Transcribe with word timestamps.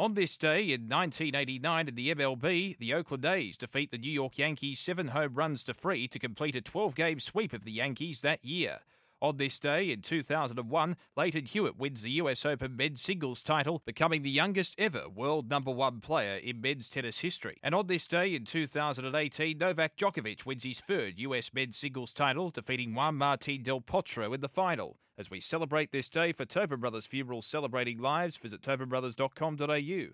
On 0.00 0.14
this 0.14 0.36
day 0.36 0.60
in 0.60 0.88
1989 0.88 1.88
in 1.88 1.94
the 1.96 2.14
MLB, 2.14 2.78
the 2.78 2.94
Oakland 2.94 3.24
A's 3.24 3.58
defeat 3.58 3.90
the 3.90 3.98
New 3.98 4.12
York 4.12 4.38
Yankees 4.38 4.78
seven 4.78 5.08
home 5.08 5.34
runs 5.34 5.64
to 5.64 5.74
three 5.74 6.06
to 6.06 6.20
complete 6.20 6.54
a 6.54 6.60
12 6.60 6.94
game 6.94 7.18
sweep 7.18 7.52
of 7.52 7.64
the 7.64 7.72
Yankees 7.72 8.20
that 8.20 8.44
year. 8.44 8.78
On 9.20 9.36
this 9.36 9.58
day 9.58 9.90
in 9.90 10.00
2001, 10.00 10.96
Lleyton 11.16 11.46
Hewitt 11.46 11.76
wins 11.76 12.02
the 12.02 12.10
US 12.12 12.46
Open 12.46 12.76
men's 12.76 13.02
singles 13.02 13.42
title, 13.42 13.82
becoming 13.84 14.22
the 14.22 14.30
youngest 14.30 14.76
ever 14.78 15.08
world 15.08 15.50
number 15.50 15.72
one 15.72 16.00
player 16.00 16.36
in 16.36 16.60
men's 16.60 16.88
tennis 16.88 17.18
history. 17.18 17.58
And 17.64 17.74
on 17.74 17.88
this 17.88 18.06
day 18.06 18.36
in 18.36 18.44
2018, 18.44 19.58
Novak 19.58 19.96
Djokovic 19.96 20.46
wins 20.46 20.62
his 20.62 20.78
third 20.78 21.18
US 21.18 21.52
men's 21.52 21.76
singles 21.76 22.12
title, 22.12 22.50
defeating 22.50 22.94
Juan 22.94 23.18
Martín 23.18 23.64
del 23.64 23.80
Potro 23.80 24.32
in 24.32 24.40
the 24.40 24.48
final. 24.48 24.96
As 25.18 25.32
we 25.32 25.40
celebrate 25.40 25.90
this 25.90 26.08
day 26.08 26.30
for 26.30 26.44
Tobin 26.44 26.78
Brothers 26.78 27.08
Funerals 27.08 27.46
Celebrating 27.46 27.98
Lives, 27.98 28.36
visit 28.36 28.62
tobinbrothers.com.au. 28.62 30.06